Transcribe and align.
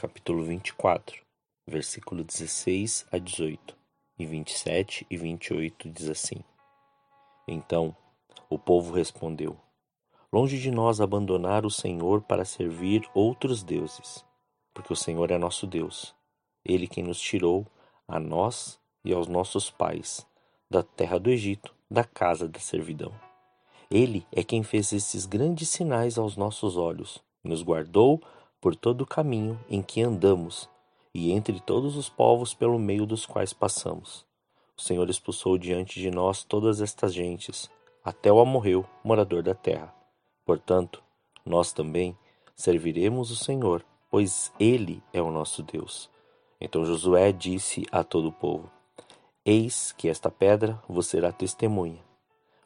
capítulo 0.00 0.42
24, 0.44 1.20
versículo 1.68 2.24
16 2.24 3.04
a 3.12 3.18
18, 3.18 3.76
e 4.18 4.24
27 4.24 5.06
e 5.10 5.14
28 5.14 5.90
diz 5.90 6.08
assim: 6.08 6.42
Então 7.46 7.94
o 8.48 8.58
povo 8.58 8.94
respondeu: 8.94 9.58
Longe 10.32 10.58
de 10.58 10.70
nós 10.70 11.02
abandonar 11.02 11.66
o 11.66 11.70
Senhor 11.70 12.22
para 12.22 12.46
servir 12.46 13.06
outros 13.12 13.62
deuses, 13.62 14.24
porque 14.72 14.90
o 14.90 14.96
Senhor 14.96 15.30
é 15.30 15.36
nosso 15.36 15.66
Deus, 15.66 16.14
ele 16.64 16.88
quem 16.88 17.04
nos 17.04 17.20
tirou, 17.20 17.66
a 18.08 18.18
nós 18.18 18.80
e 19.04 19.12
aos 19.12 19.28
nossos 19.28 19.70
pais, 19.70 20.26
da 20.70 20.82
terra 20.82 21.18
do 21.18 21.28
Egito, 21.28 21.74
da 21.90 22.04
casa 22.04 22.48
da 22.48 22.58
servidão. 22.58 23.12
Ele 23.90 24.26
é 24.32 24.42
quem 24.42 24.62
fez 24.62 24.94
esses 24.94 25.26
grandes 25.26 25.68
sinais 25.68 26.16
aos 26.16 26.38
nossos 26.38 26.78
olhos, 26.78 27.22
nos 27.44 27.62
guardou 27.62 28.22
por 28.60 28.76
todo 28.76 29.02
o 29.02 29.06
caminho 29.06 29.58
em 29.68 29.82
que 29.82 30.02
andamos 30.02 30.68
e 31.14 31.32
entre 31.32 31.58
todos 31.60 31.96
os 31.96 32.08
povos 32.08 32.54
pelo 32.54 32.78
meio 32.78 33.06
dos 33.06 33.26
quais 33.26 33.52
passamos. 33.52 34.24
O 34.76 34.82
Senhor 34.82 35.08
expulsou 35.08 35.58
diante 35.58 36.00
de 36.00 36.10
nós 36.10 36.44
todas 36.44 36.80
estas 36.80 37.12
gentes, 37.12 37.70
até 38.04 38.32
o 38.32 38.40
amorreu, 38.40 38.84
morador 39.02 39.42
da 39.42 39.54
terra. 39.54 39.94
Portanto, 40.44 41.02
nós 41.44 41.72
também 41.72 42.16
serviremos 42.54 43.30
o 43.30 43.36
Senhor, 43.36 43.84
pois 44.10 44.52
ele 44.58 45.02
é 45.12 45.20
o 45.20 45.30
nosso 45.30 45.62
Deus. 45.62 46.08
Então 46.60 46.84
Josué 46.84 47.32
disse 47.32 47.86
a 47.90 48.04
todo 48.04 48.28
o 48.28 48.32
povo: 48.32 48.70
Eis 49.44 49.92
que 49.92 50.08
esta 50.08 50.30
pedra 50.30 50.82
vos 50.88 51.06
será 51.06 51.32
testemunha 51.32 52.10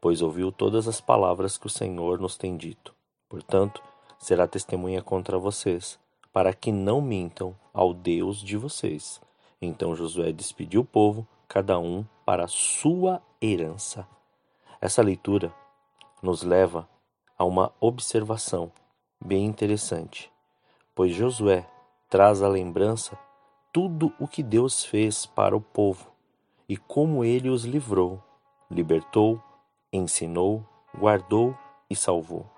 pois 0.00 0.22
ouviu 0.22 0.52
todas 0.52 0.86
as 0.86 1.00
palavras 1.00 1.58
que 1.58 1.66
o 1.66 1.70
Senhor 1.70 2.20
nos 2.20 2.36
tem 2.36 2.56
dito. 2.56 2.94
Portanto, 3.28 3.82
será 4.18 4.46
testemunha 4.46 5.02
contra 5.02 5.38
vocês, 5.38 5.98
para 6.32 6.52
que 6.52 6.72
não 6.72 7.00
mintam 7.00 7.54
ao 7.72 7.94
Deus 7.94 8.38
de 8.38 8.56
vocês. 8.56 9.20
Então 9.60 9.94
Josué 9.94 10.32
despediu 10.32 10.82
o 10.82 10.84
povo, 10.84 11.26
cada 11.46 11.78
um 11.78 12.04
para 12.24 12.44
a 12.44 12.48
sua 12.48 13.22
herança. 13.40 14.06
Essa 14.80 15.02
leitura 15.02 15.52
nos 16.22 16.42
leva 16.42 16.88
a 17.36 17.44
uma 17.44 17.72
observação 17.80 18.70
bem 19.20 19.44
interessante, 19.44 20.30
pois 20.94 21.14
Josué 21.14 21.66
traz 22.08 22.42
à 22.42 22.48
lembrança 22.48 23.18
tudo 23.72 24.12
o 24.18 24.26
que 24.26 24.42
Deus 24.42 24.84
fez 24.84 25.26
para 25.26 25.56
o 25.56 25.60
povo 25.60 26.10
e 26.68 26.76
como 26.76 27.24
ele 27.24 27.48
os 27.48 27.64
livrou, 27.64 28.22
libertou 28.70 29.42
ensinou, 29.92 30.64
guardou 30.96 31.56
e 31.88 31.96
salvou. 31.96 32.57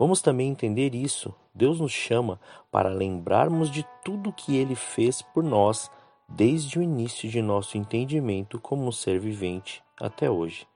Vamos 0.00 0.22
também 0.22 0.48
entender 0.48 0.94
isso. 0.94 1.34
Deus 1.54 1.78
nos 1.78 1.92
chama 1.92 2.40
para 2.70 2.88
lembrarmos 2.88 3.70
de 3.70 3.86
tudo 4.02 4.32
que 4.32 4.56
Ele 4.56 4.74
fez 4.74 5.20
por 5.20 5.44
nós 5.44 5.90
desde 6.26 6.78
o 6.78 6.82
início 6.82 7.28
de 7.28 7.42
nosso 7.42 7.76
entendimento 7.76 8.58
como 8.58 8.86
um 8.86 8.92
ser 8.92 9.20
vivente 9.20 9.82
até 10.00 10.30
hoje. 10.30 10.66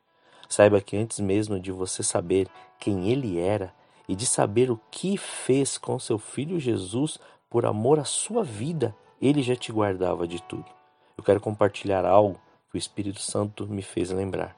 Saiba 0.47 0.79
que 0.79 0.95
antes 0.95 1.21
mesmo 1.21 1.59
de 1.59 1.73
você 1.73 2.03
saber 2.03 2.49
quem 2.79 3.09
Ele 3.09 3.39
era 3.39 3.73
e 4.07 4.15
de 4.15 4.27
saber 4.27 4.71
o 4.71 4.79
que 4.91 5.17
fez 5.17 5.79
com 5.79 5.99
seu 5.99 6.19
Filho 6.19 6.61
Jesus 6.61 7.19
por 7.49 7.65
amor 7.65 7.99
à 7.99 8.05
sua 8.05 8.45
vida, 8.45 8.95
Ele 9.23 9.43
já 9.43 9.57
te 9.57 9.73
guardava 9.73 10.29
de 10.29 10.43
tudo. 10.43 10.67
Eu 11.17 11.25
quero 11.25 11.41
compartilhar 11.41 12.05
algo 12.05 12.39
que 12.71 12.77
o 12.77 12.79
Espírito 12.79 13.23
Santo 13.23 13.67
me 13.67 13.81
fez 13.81 14.11
lembrar 14.11 14.55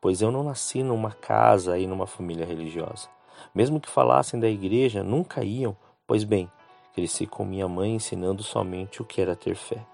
pois 0.00 0.22
eu 0.22 0.30
não 0.30 0.42
nasci 0.42 0.82
numa 0.82 1.12
casa 1.12 1.78
e 1.78 1.86
numa 1.86 2.06
família 2.06 2.46
religiosa. 2.46 3.08
Mesmo 3.54 3.80
que 3.80 3.88
falassem 3.88 4.38
da 4.38 4.48
igreja, 4.48 5.02
nunca 5.02 5.44
iam, 5.44 5.76
pois 6.06 6.24
bem, 6.24 6.50
cresci 6.94 7.26
com 7.26 7.44
minha 7.44 7.68
mãe 7.68 7.94
ensinando 7.94 8.42
somente 8.42 9.00
o 9.00 9.04
que 9.04 9.20
era 9.20 9.36
ter 9.36 9.54
fé. 9.54 9.84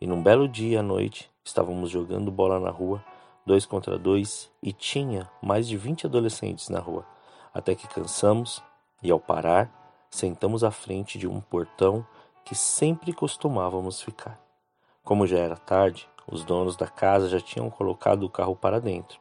E 0.00 0.06
num 0.06 0.22
belo 0.22 0.48
dia 0.48 0.80
à 0.80 0.82
noite, 0.82 1.30
estávamos 1.44 1.90
jogando 1.90 2.30
bola 2.30 2.60
na 2.60 2.70
rua, 2.70 3.02
dois 3.44 3.64
contra 3.64 3.98
dois, 3.98 4.50
e 4.62 4.72
tinha 4.72 5.30
mais 5.40 5.66
de 5.68 5.76
vinte 5.76 6.06
adolescentes 6.06 6.68
na 6.68 6.78
rua, 6.78 7.06
até 7.54 7.74
que 7.74 7.88
cansamos 7.88 8.62
e, 9.02 9.10
ao 9.10 9.20
parar, 9.20 9.70
sentamos 10.10 10.64
à 10.64 10.70
frente 10.70 11.18
de 11.18 11.26
um 11.26 11.40
portão 11.40 12.06
que 12.44 12.54
sempre 12.54 13.12
costumávamos 13.12 14.02
ficar. 14.02 14.40
Como 15.02 15.26
já 15.26 15.38
era 15.38 15.56
tarde, 15.56 16.08
os 16.26 16.44
donos 16.44 16.76
da 16.76 16.88
casa 16.88 17.28
já 17.28 17.40
tinham 17.40 17.70
colocado 17.70 18.24
o 18.24 18.30
carro 18.30 18.56
para 18.56 18.80
dentro 18.80 19.20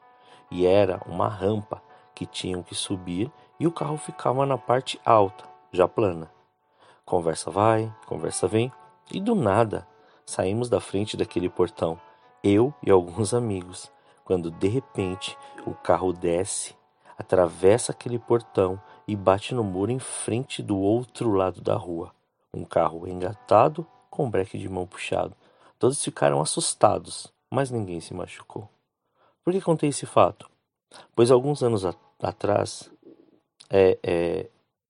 e 0.49 0.65
era 0.65 1.01
uma 1.05 1.27
rampa 1.27 1.81
que 2.15 2.25
tinham 2.25 2.63
que 2.63 2.73
subir 2.73 3.31
e 3.59 3.67
o 3.67 3.71
carro 3.71 3.97
ficava 3.97 4.45
na 4.45 4.57
parte 4.57 4.99
alta, 5.05 5.43
já 5.71 5.87
plana. 5.87 6.31
Conversa 7.05 7.51
vai, 7.51 7.93
conversa 8.07 8.47
vem, 8.47 8.71
e 9.11 9.19
do 9.19 9.35
nada 9.35 9.87
saímos 10.25 10.69
da 10.69 10.79
frente 10.79 11.15
daquele 11.15 11.49
portão, 11.49 11.99
eu 12.43 12.73
e 12.81 12.89
alguns 12.89 13.33
amigos, 13.33 13.91
quando 14.23 14.49
de 14.49 14.67
repente 14.67 15.37
o 15.65 15.73
carro 15.73 16.11
desce, 16.11 16.75
atravessa 17.17 17.91
aquele 17.91 18.17
portão 18.17 18.81
e 19.07 19.15
bate 19.15 19.53
no 19.53 19.63
muro 19.63 19.91
em 19.91 19.99
frente 19.99 20.63
do 20.63 20.77
outro 20.77 21.31
lado 21.31 21.61
da 21.61 21.75
rua. 21.75 22.11
Um 22.53 22.65
carro 22.65 23.07
engatado 23.07 23.85
com 24.09 24.29
breque 24.29 24.57
de 24.57 24.67
mão 24.67 24.87
puxado. 24.87 25.35
Todos 25.77 26.03
ficaram 26.03 26.41
assustados, 26.41 27.31
mas 27.51 27.69
ninguém 27.69 27.99
se 27.99 28.13
machucou. 28.13 28.67
Por 29.43 29.53
que 29.53 29.61
contei 29.61 29.89
esse 29.89 30.05
fato? 30.05 30.49
Pois 31.15 31.31
alguns 31.31 31.63
anos 31.63 31.85
atrás, 32.21 32.91
é, 33.69 33.97
é, 34.03 34.49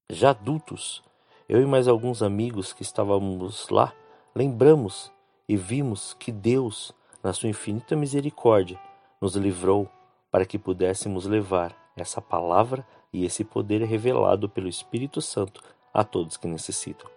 já 0.09 0.31
adultos, 0.31 1.03
eu 1.47 1.61
e 1.61 1.66
mais 1.66 1.88
alguns 1.88 2.23
amigos 2.23 2.73
que 2.73 2.81
estávamos 2.81 3.69
lá, 3.69 3.94
lembramos 4.35 5.11
e 5.47 5.55
vimos 5.55 6.16
que 6.16 6.31
Deus, 6.31 6.94
na 7.23 7.34
sua 7.34 7.50
infinita 7.50 7.95
misericórdia, 7.95 8.79
nos 9.22 9.35
livrou 9.35 9.89
para 10.31 10.45
que 10.45 10.57
pudéssemos 10.57 11.25
levar 11.25 11.75
essa 11.95 12.22
palavra 12.22 12.85
e 13.13 13.23
esse 13.23 13.44
poder 13.44 13.84
revelado 13.84 14.50
pelo 14.50 14.67
Espírito 14.67 15.22
Santo 15.22 15.61
a 15.94 16.03
todos 16.03 16.38
que 16.38 16.47
necessitam. 16.47 17.09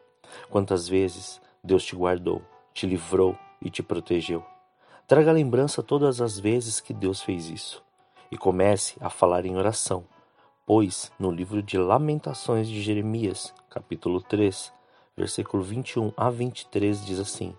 Quantas 0.50 0.86
vezes 0.86 1.40
Deus 1.64 1.84
te 1.84 1.96
guardou, 1.96 2.42
te 2.72 2.86
livrou 2.86 3.36
e 3.60 3.70
te 3.70 3.82
protegeu. 3.82 4.44
Traga 5.06 5.32
lembrança 5.32 5.82
todas 5.82 6.20
as 6.20 6.38
vezes 6.38 6.80
que 6.80 6.92
Deus 6.92 7.22
fez 7.22 7.48
isso 7.48 7.87
e 8.30 8.36
comece 8.36 8.96
a 9.00 9.08
falar 9.08 9.44
em 9.44 9.56
oração, 9.56 10.04
pois 10.66 11.10
no 11.18 11.30
livro 11.30 11.62
de 11.62 11.78
Lamentações 11.78 12.68
de 12.68 12.82
Jeremias, 12.82 13.54
capítulo 13.70 14.20
3, 14.20 14.72
versículo 15.16 15.62
21 15.62 16.12
a 16.16 16.30
23 16.30 17.04
diz 17.04 17.18
assim: 17.18 17.54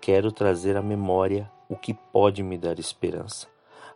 Quero 0.00 0.30
trazer 0.30 0.76
à 0.76 0.82
memória 0.82 1.50
o 1.68 1.76
que 1.76 1.94
pode 1.94 2.42
me 2.42 2.56
dar 2.56 2.78
esperança. 2.78 3.46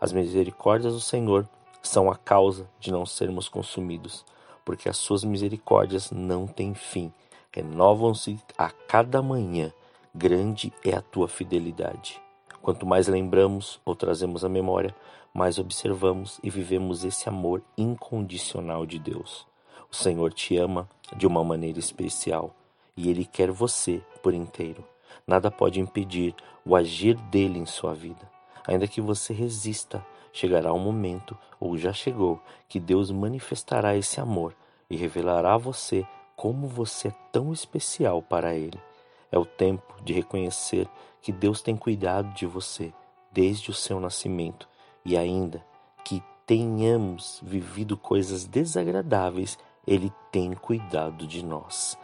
As 0.00 0.12
misericórdias 0.12 0.92
do 0.94 1.00
Senhor 1.00 1.48
são 1.82 2.10
a 2.10 2.16
causa 2.16 2.68
de 2.80 2.90
não 2.90 3.04
sermos 3.04 3.48
consumidos, 3.48 4.24
porque 4.64 4.88
as 4.88 4.96
suas 4.96 5.24
misericórdias 5.24 6.10
não 6.10 6.46
têm 6.46 6.74
fim, 6.74 7.12
renovam-se 7.52 8.38
a 8.56 8.70
cada 8.70 9.22
manhã. 9.22 9.72
Grande 10.14 10.72
é 10.84 10.94
a 10.94 11.02
tua 11.02 11.28
fidelidade. 11.28 12.23
Quanto 12.64 12.86
mais 12.86 13.08
lembramos 13.08 13.78
ou 13.84 13.94
trazemos 13.94 14.42
à 14.42 14.48
memória, 14.48 14.96
mais 15.34 15.58
observamos 15.58 16.40
e 16.42 16.48
vivemos 16.48 17.04
esse 17.04 17.28
amor 17.28 17.60
incondicional 17.76 18.86
de 18.86 18.98
Deus. 18.98 19.46
O 19.92 19.94
Senhor 19.94 20.32
te 20.32 20.56
ama 20.56 20.88
de 21.14 21.26
uma 21.26 21.44
maneira 21.44 21.78
especial 21.78 22.54
e 22.96 23.10
Ele 23.10 23.26
quer 23.26 23.50
você 23.50 24.00
por 24.22 24.32
inteiro. 24.32 24.82
Nada 25.26 25.50
pode 25.50 25.78
impedir 25.78 26.34
o 26.64 26.74
agir 26.74 27.16
dele 27.30 27.58
em 27.58 27.66
sua 27.66 27.92
vida. 27.92 28.26
Ainda 28.66 28.88
que 28.88 29.02
você 29.02 29.34
resista, 29.34 30.02
chegará 30.32 30.72
um 30.72 30.78
momento, 30.78 31.36
ou 31.60 31.76
já 31.76 31.92
chegou, 31.92 32.40
que 32.66 32.80
Deus 32.80 33.10
manifestará 33.10 33.94
esse 33.94 34.22
amor 34.22 34.54
e 34.88 34.96
revelará 34.96 35.52
a 35.52 35.58
você 35.58 36.06
como 36.34 36.66
você 36.66 37.08
é 37.08 37.14
tão 37.30 37.52
especial 37.52 38.22
para 38.22 38.54
Ele. 38.54 38.80
É 39.34 39.38
o 39.38 39.44
tempo 39.44 40.00
de 40.04 40.12
reconhecer 40.12 40.88
que 41.20 41.32
Deus 41.32 41.60
tem 41.60 41.76
cuidado 41.76 42.32
de 42.34 42.46
você 42.46 42.94
desde 43.32 43.68
o 43.68 43.74
seu 43.74 43.98
nascimento 43.98 44.68
e 45.04 45.16
ainda 45.16 45.66
que 46.04 46.22
tenhamos 46.46 47.40
vivido 47.42 47.96
coisas 47.96 48.44
desagradáveis, 48.44 49.58
Ele 49.84 50.12
tem 50.30 50.54
cuidado 50.54 51.26
de 51.26 51.44
nós. 51.44 51.98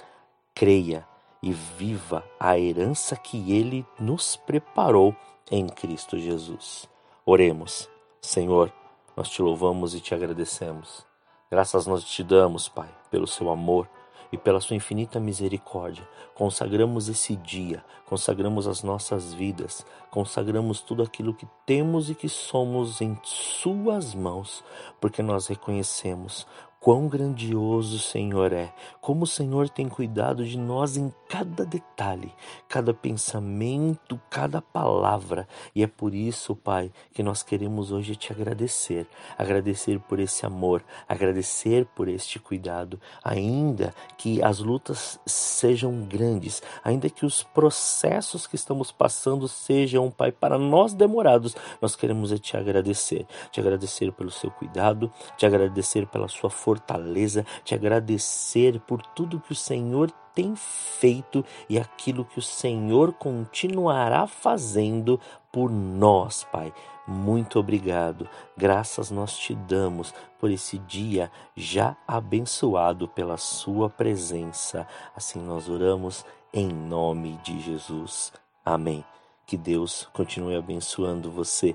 Creia 0.53 1.07
e 1.41 1.53
viva 1.53 2.25
a 2.41 2.59
herança 2.59 3.15
que 3.15 3.53
Ele 3.53 3.87
nos 3.97 4.35
preparou 4.35 5.15
em 5.49 5.69
Cristo 5.69 6.19
Jesus. 6.19 6.89
Oremos, 7.25 7.89
Senhor, 8.21 8.73
nós 9.17 9.29
te 9.29 9.41
louvamos 9.41 9.95
e 9.95 10.01
te 10.01 10.17
agradecemos. 10.17 11.07
Graças 11.49 11.87
nós 11.87 12.03
te 12.03 12.25
damos, 12.25 12.69
Pai, 12.69 12.93
pelo 13.09 13.29
seu 13.29 13.51
amor 13.51 13.89
e 14.33 14.39
pela 14.39 14.61
sua 14.61 14.77
infinita 14.77 15.19
misericórdia. 15.19 16.07
Consagramos 16.35 17.09
esse 17.09 17.37
dia, 17.37 17.85
consagramos 18.07 18.67
as 18.67 18.83
nossas 18.83 19.33
vidas, 19.33 19.85
consagramos 20.11 20.81
tudo 20.81 21.03
aquilo 21.03 21.35
que 21.35 21.47
temos 21.67 22.11
e 22.11 22.15
que 22.15 22.29
somos 22.29 23.01
em 23.01 23.19
Suas 23.23 24.15
mãos, 24.15 24.65
porque 25.01 25.23
nós 25.23 25.47
reconhecemos 25.47 26.47
Quão 26.81 27.09
grandioso 27.09 27.97
o 27.97 27.99
Senhor 27.99 28.55
é, 28.55 28.73
como 29.03 29.25
o 29.25 29.27
Senhor 29.27 29.69
tem 29.69 29.87
cuidado 29.87 30.47
de 30.47 30.57
nós 30.57 30.97
em 30.97 31.13
cada 31.31 31.65
detalhe, 31.65 32.35
cada 32.69 32.93
pensamento, 32.93 34.21
cada 34.29 34.61
palavra. 34.61 35.47
E 35.73 35.81
é 35.81 35.87
por 35.87 36.13
isso, 36.13 36.57
Pai, 36.57 36.91
que 37.15 37.23
nós 37.23 37.41
queremos 37.41 37.93
hoje 37.93 38.17
te 38.17 38.33
agradecer. 38.33 39.07
Agradecer 39.39 40.01
por 40.01 40.19
esse 40.19 40.45
amor, 40.45 40.83
agradecer 41.09 41.87
por 41.95 42.09
este 42.09 42.41
cuidado, 42.41 43.01
ainda 43.23 43.95
que 44.19 44.43
as 44.43 44.59
lutas 44.59 45.21
sejam 45.25 46.03
grandes, 46.03 46.61
ainda 46.83 47.09
que 47.09 47.25
os 47.25 47.45
processos 47.45 48.49
que 48.49 48.57
estamos 48.57 48.91
passando 48.91 49.47
sejam, 49.47 50.11
Pai, 50.11 50.33
para 50.33 50.59
nós 50.59 50.95
demorados, 50.95 51.55
nós 51.81 51.95
queremos 51.95 52.33
te 52.41 52.57
agradecer. 52.57 53.25
Te 53.53 53.61
agradecer 53.61 54.11
pelo 54.11 54.33
seu 54.33 54.51
cuidado, 54.51 55.13
te 55.37 55.47
agradecer 55.47 56.09
pela 56.09 56.27
sua 56.27 56.51
fortaleza, 56.51 57.47
te 57.63 57.73
agradecer 57.73 58.81
por 58.81 59.01
tudo 59.01 59.39
que 59.39 59.53
o 59.53 59.57
Senhor 59.57 60.13
tem 60.35 60.55
feito 60.57 61.45
e 61.69 61.79
aquilo 61.79 62.25
que 62.25 62.39
o 62.39 62.43
Senhor 62.43 63.13
continuará 63.13 64.27
fazendo 64.27 65.21
por 65.53 65.71
nós, 65.71 66.45
Pai. 66.51 66.73
Muito 67.07 67.59
obrigado. 67.59 68.29
Graças 68.57 69.11
nós 69.11 69.37
te 69.37 69.55
damos 69.55 70.15
por 70.39 70.51
esse 70.51 70.79
dia 70.79 71.31
já 71.57 71.97
abençoado 72.07 73.09
pela 73.09 73.37
Sua 73.37 73.91
presença. 73.91 74.87
Assim 75.17 75.41
nós 75.41 75.69
oramos 75.69 76.25
em 76.53 76.69
nome 76.69 77.39
de 77.43 77.61
Jesus. 77.61 78.33
Amém. 78.65 79.05
Que 79.47 79.57
Deus 79.57 80.09
continue 80.13 80.55
abençoando 80.55 81.31
você 81.31 81.75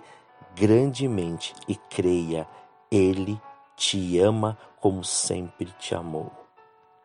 grandemente 0.56 1.54
e 1.68 1.76
creia, 1.76 2.48
Ele 2.90 3.40
te 3.76 4.18
ama 4.20 4.58
como 4.80 5.04
sempre 5.04 5.66
te 5.78 5.94
amou. 5.94 6.45